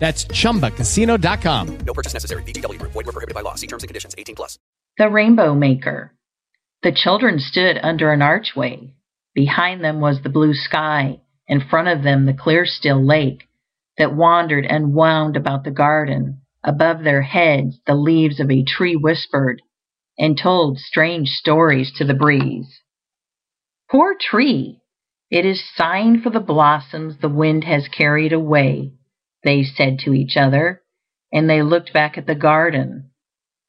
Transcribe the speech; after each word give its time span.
That's 0.00 0.24
chumbacasino.com. 0.24 1.78
No 1.86 1.92
purchase 1.92 2.14
necessary. 2.14 2.42
VGW. 2.42 2.80
Void 2.82 2.94
were 2.94 3.12
prohibited 3.12 3.34
by 3.34 3.42
law. 3.42 3.54
See 3.54 3.68
terms 3.68 3.84
and 3.84 3.88
conditions. 3.88 4.14
18 4.18 4.34
plus. 4.34 4.58
The 4.98 5.08
Rainbow 5.08 5.54
Maker. 5.54 6.16
The 6.82 6.92
children 6.92 7.38
stood 7.38 7.78
under 7.82 8.10
an 8.10 8.22
archway. 8.22 8.94
Behind 9.34 9.84
them 9.84 10.00
was 10.00 10.22
the 10.22 10.30
blue 10.30 10.54
sky, 10.54 11.20
in 11.46 11.60
front 11.60 11.88
of 11.88 12.02
them 12.02 12.26
the 12.26 12.34
clear 12.34 12.64
still 12.66 13.06
lake 13.06 13.44
that 13.98 14.16
wandered 14.16 14.64
and 14.64 14.94
wound 14.94 15.36
about 15.36 15.62
the 15.64 15.70
garden. 15.70 16.40
Above 16.64 17.04
their 17.04 17.22
heads 17.22 17.78
the 17.86 17.94
leaves 17.94 18.40
of 18.40 18.50
a 18.50 18.64
tree 18.64 18.96
whispered 18.96 19.62
and 20.18 20.38
told 20.38 20.78
strange 20.78 21.28
stories 21.28 21.92
to 21.96 22.04
the 22.04 22.14
breeze. 22.14 22.80
Poor 23.90 24.14
tree! 24.18 24.80
It 25.30 25.46
is 25.46 25.62
sighing 25.76 26.20
for 26.20 26.30
the 26.30 26.40
blossoms 26.40 27.18
the 27.18 27.28
wind 27.28 27.64
has 27.64 27.88
carried 27.88 28.32
away, 28.32 28.92
they 29.42 29.64
said 29.64 29.98
to 30.00 30.12
each 30.12 30.36
other, 30.36 30.82
and 31.32 31.48
they 31.48 31.62
looked 31.62 31.92
back 31.92 32.18
at 32.18 32.26
the 32.26 32.34
garden. 32.34 33.10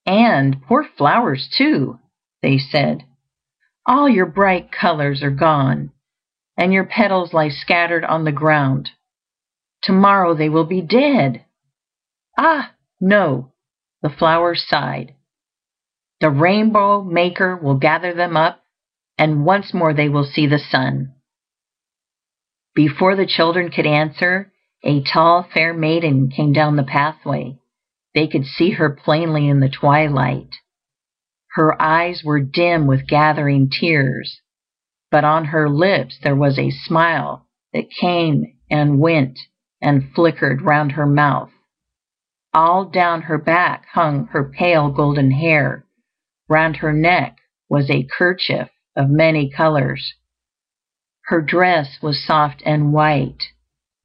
And 0.05 0.61
poor 0.63 0.85
flowers 0.97 1.47
too, 1.57 1.99
they 2.41 2.57
said. 2.57 3.03
All 3.85 4.09
your 4.09 4.25
bright 4.25 4.71
colors 4.71 5.23
are 5.23 5.31
gone, 5.31 5.91
and 6.57 6.73
your 6.73 6.85
petals 6.85 7.33
lie 7.33 7.49
scattered 7.49 8.03
on 8.03 8.25
the 8.25 8.31
ground. 8.31 8.89
Tomorrow 9.81 10.35
they 10.35 10.49
will 10.49 10.65
be 10.65 10.81
dead. 10.81 11.45
Ah, 12.37 12.73
no, 12.99 13.53
the 14.01 14.09
flowers 14.09 14.65
sighed. 14.67 15.15
The 16.19 16.29
rainbow 16.29 17.03
maker 17.03 17.55
will 17.55 17.77
gather 17.77 18.13
them 18.13 18.37
up, 18.37 18.63
and 19.17 19.45
once 19.45 19.73
more 19.73 19.93
they 19.93 20.09
will 20.09 20.23
see 20.23 20.47
the 20.47 20.59
sun. 20.59 21.13
Before 22.75 23.15
the 23.15 23.25
children 23.25 23.71
could 23.71 23.87
answer, 23.87 24.50
a 24.83 25.01
tall, 25.03 25.43
fair 25.53 25.73
maiden 25.73 26.29
came 26.29 26.53
down 26.53 26.75
the 26.75 26.83
pathway. 26.83 27.57
They 28.13 28.27
could 28.27 28.45
see 28.45 28.71
her 28.71 28.89
plainly 28.89 29.47
in 29.47 29.59
the 29.59 29.69
twilight. 29.69 30.55
Her 31.53 31.79
eyes 31.81 32.23
were 32.23 32.39
dim 32.39 32.87
with 32.87 33.07
gathering 33.07 33.69
tears, 33.69 34.41
but 35.11 35.23
on 35.23 35.45
her 35.45 35.69
lips 35.69 36.17
there 36.23 36.35
was 36.35 36.57
a 36.57 36.71
smile 36.71 37.47
that 37.73 37.91
came 37.91 38.57
and 38.69 38.99
went 38.99 39.39
and 39.81 40.11
flickered 40.13 40.61
round 40.61 40.93
her 40.93 41.05
mouth. 41.05 41.51
All 42.53 42.85
down 42.85 43.23
her 43.23 43.37
back 43.37 43.85
hung 43.93 44.27
her 44.27 44.49
pale 44.49 44.89
golden 44.89 45.31
hair. 45.31 45.85
Round 46.49 46.77
her 46.77 46.93
neck 46.93 47.37
was 47.69 47.89
a 47.89 48.07
kerchief 48.17 48.69
of 48.95 49.09
many 49.09 49.49
colors. 49.49 50.13
Her 51.25 51.41
dress 51.41 51.97
was 52.01 52.25
soft 52.25 52.61
and 52.65 52.91
white, 52.91 53.43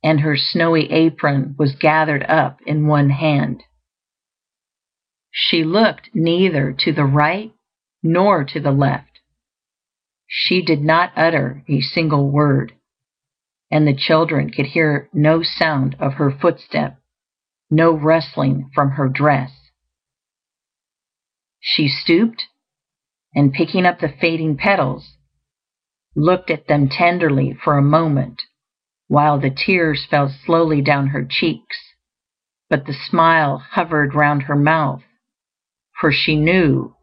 and 0.03 0.21
her 0.21 0.37
snowy 0.37 0.91
apron 0.91 1.55
was 1.59 1.75
gathered 1.77 2.23
up 2.25 2.61
in 2.67 2.87
one 2.87 3.11
hand. 3.11 3.63
She 5.31 5.65
looked 5.65 6.11
neither 6.15 6.73
to 6.81 6.93
the 6.93 7.05
right 7.05 7.53
nor 8.03 8.45
to 8.45 8.61
the 8.61 8.73
left. 8.73 9.21
She 10.27 10.63
did 10.63 10.83
not 10.83 11.13
utter 11.17 11.63
a 11.69 11.81
single 11.81 12.31
word, 12.31 12.73
and 13.71 13.87
the 13.87 13.95
children 13.97 14.51
could 14.51 14.67
hear 14.67 15.09
no 15.13 15.43
sound 15.43 15.97
of 16.01 16.15
her 16.15 16.31
footstep, 16.31 16.99
no 17.71 17.93
rustling 17.93 18.71
from 18.75 18.93
her 18.93 19.09
dress. 19.09 19.51
She 21.61 21.89
stooped, 21.89 22.45
and 23.35 23.53
picking 23.53 23.85
up 23.85 24.01
the 24.01 24.09
fading 24.21 24.57
petals, 24.57 25.17
looked 26.15 26.51
at 26.51 26.67
them 26.67 26.89
tenderly 26.89 27.53
for 27.63 27.77
a 27.77 27.83
moment, 27.83 28.43
while 29.09 29.39
the 29.39 29.51
tears 29.51 30.07
fell 30.11 30.29
slowly 30.45 30.83
down 30.83 31.09
her 31.09 31.25
cheeks, 31.29 31.77
but 32.69 32.87
the 32.87 32.95
smile 33.09 33.59
hovered 33.59 34.15
round 34.15 34.43
her 34.43 34.57
mouth, 34.57 35.03
for 36.01 36.11
she 36.11 36.37
knew 36.37 36.95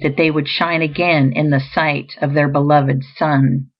that 0.00 0.16
they 0.16 0.30
would 0.30 0.46
shine 0.46 0.82
again 0.82 1.32
in 1.32 1.50
the 1.50 1.60
sight 1.72 2.12
of 2.20 2.34
their 2.34 2.48
beloved 2.48 3.02
sun. 3.16 3.70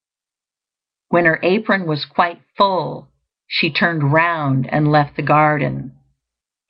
When 1.09 1.27
her 1.27 1.39
apron 1.43 1.87
was 1.87 2.07
quite 2.07 2.41
full, 2.57 3.09
she 3.47 3.71
turned 3.71 4.13
round 4.13 4.67
and 4.73 4.91
left 4.91 5.17
the 5.17 5.23
garden. 5.23 5.93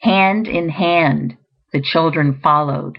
Hand 0.00 0.48
in 0.48 0.68
hand 0.68 1.36
the 1.72 1.80
children 1.80 2.40
followed. 2.42 2.98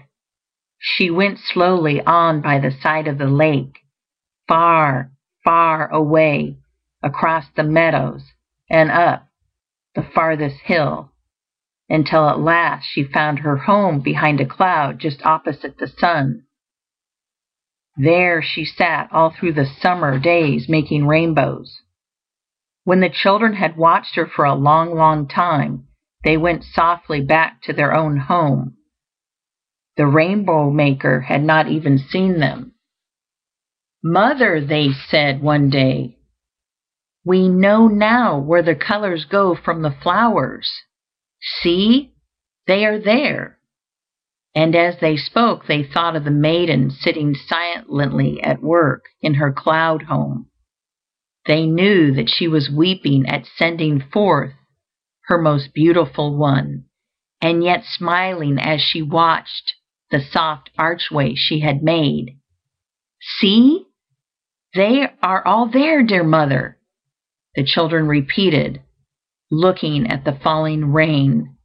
She 0.78 1.10
went 1.10 1.38
slowly 1.38 2.00
on 2.00 2.40
by 2.40 2.58
the 2.58 2.70
side 2.70 3.06
of 3.06 3.18
the 3.18 3.26
lake, 3.26 3.78
far, 4.46 5.12
far 5.44 5.88
away 5.92 6.58
across 7.02 7.44
the 7.56 7.62
meadows 7.62 8.22
and 8.68 8.90
up 8.90 9.28
the 9.94 10.02
farthest 10.14 10.60
hill, 10.64 11.10
until 11.88 12.28
at 12.28 12.38
last 12.38 12.86
she 12.86 13.02
found 13.02 13.40
her 13.40 13.56
home 13.56 14.00
behind 14.00 14.40
a 14.40 14.46
cloud 14.46 14.98
just 14.98 15.24
opposite 15.24 15.78
the 15.78 15.88
sun. 15.98 16.44
There 17.96 18.42
she 18.42 18.64
sat 18.64 19.08
all 19.10 19.30
through 19.30 19.54
the 19.54 19.66
summer 19.80 20.18
days 20.18 20.68
making 20.68 21.06
rainbows. 21.06 21.80
When 22.84 23.00
the 23.00 23.10
children 23.10 23.54
had 23.54 23.76
watched 23.76 24.14
her 24.14 24.26
for 24.26 24.44
a 24.44 24.54
long, 24.54 24.94
long 24.94 25.26
time, 25.26 25.88
they 26.22 26.36
went 26.36 26.64
softly 26.64 27.20
back 27.20 27.62
to 27.62 27.72
their 27.72 27.94
own 27.94 28.16
home. 28.16 28.76
The 29.96 30.06
rainbow 30.06 30.70
maker 30.70 31.22
had 31.22 31.42
not 31.42 31.68
even 31.68 31.98
seen 31.98 32.38
them. 32.38 32.74
Mother, 34.02 34.64
they 34.64 34.90
said 35.08 35.42
one 35.42 35.70
day, 35.70 36.17
we 37.28 37.46
know 37.46 37.88
now 37.88 38.38
where 38.38 38.62
the 38.62 38.74
colors 38.74 39.26
go 39.30 39.54
from 39.54 39.82
the 39.82 39.94
flowers. 40.02 40.66
See, 41.60 42.14
they 42.66 42.86
are 42.86 42.98
there. 42.98 43.58
And 44.54 44.74
as 44.74 44.94
they 44.98 45.18
spoke, 45.18 45.66
they 45.66 45.82
thought 45.82 46.16
of 46.16 46.24
the 46.24 46.30
maiden 46.30 46.90
sitting 46.90 47.34
silently 47.34 48.42
at 48.42 48.62
work 48.62 49.04
in 49.20 49.34
her 49.34 49.52
cloud 49.52 50.04
home. 50.04 50.46
They 51.46 51.66
knew 51.66 52.14
that 52.14 52.30
she 52.30 52.48
was 52.48 52.70
weeping 52.74 53.26
at 53.28 53.44
sending 53.56 54.00
forth 54.10 54.54
her 55.26 55.36
most 55.36 55.74
beautiful 55.74 56.34
one, 56.34 56.86
and 57.42 57.62
yet 57.62 57.84
smiling 57.84 58.58
as 58.58 58.80
she 58.80 59.02
watched 59.02 59.74
the 60.10 60.20
soft 60.32 60.70
archway 60.78 61.34
she 61.34 61.60
had 61.60 61.82
made. 61.82 62.38
See, 63.38 63.84
they 64.74 65.10
are 65.22 65.46
all 65.46 65.68
there, 65.70 66.02
dear 66.02 66.24
mother, 66.24 66.77
the 67.54 67.64
children 67.64 68.06
repeated, 68.06 68.82
looking 69.50 70.10
at 70.10 70.24
the 70.24 70.38
falling 70.42 70.92
rain 70.92 71.56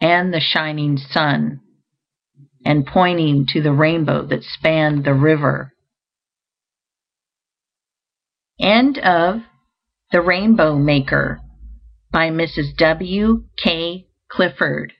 and 0.00 0.32
the 0.32 0.40
shining 0.40 0.96
sun, 0.96 1.60
and 2.64 2.86
pointing 2.86 3.46
to 3.48 3.62
the 3.62 3.72
rainbow 3.72 4.26
that 4.26 4.42
spanned 4.42 5.04
the 5.04 5.14
river. 5.14 5.72
End 8.60 8.98
of 8.98 9.42
The 10.10 10.20
Rainbow 10.20 10.76
Maker 10.76 11.40
by 12.10 12.30
Mrs. 12.30 12.76
W. 12.76 13.44
K. 13.62 14.08
Clifford. 14.28 14.92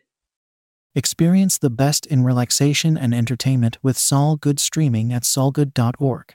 Experience 0.94 1.58
the 1.58 1.70
best 1.70 2.06
in 2.06 2.24
relaxation 2.24 2.96
and 2.96 3.14
entertainment 3.14 3.78
with 3.82 3.98
Sol 3.98 4.36
Good 4.36 4.58
streaming 4.60 5.12
at 5.12 5.22
solgood.org. 5.22 6.34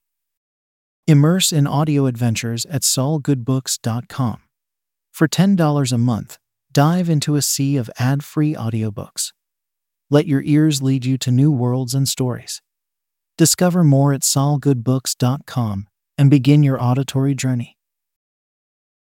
Immerse 1.11 1.51
in 1.51 1.67
audio 1.67 2.05
adventures 2.05 2.65
at 2.67 2.83
solgoodbooks.com. 2.83 4.37
For 5.11 5.27
$10 5.27 5.91
a 5.91 5.97
month, 5.97 6.37
dive 6.71 7.09
into 7.09 7.35
a 7.35 7.41
sea 7.41 7.75
of 7.75 7.89
ad 7.99 8.23
free 8.23 8.55
audiobooks. 8.55 9.33
Let 10.09 10.25
your 10.25 10.41
ears 10.45 10.81
lead 10.81 11.03
you 11.03 11.17
to 11.17 11.29
new 11.29 11.51
worlds 11.51 11.93
and 11.93 12.07
stories. 12.07 12.61
Discover 13.37 13.83
more 13.83 14.13
at 14.13 14.21
solgoodbooks.com 14.21 15.87
and 16.17 16.29
begin 16.29 16.63
your 16.63 16.81
auditory 16.81 17.35
journey. 17.35 17.75